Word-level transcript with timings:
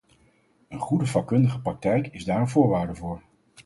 Een 0.69 0.79
goede 0.79 1.05
vakkundige 1.05 1.61
praktijk 1.61 2.07
is 2.07 2.23
daar 2.25 2.39
een 2.39 2.49
voorwaarde 2.49 2.95
voor. 2.95 3.21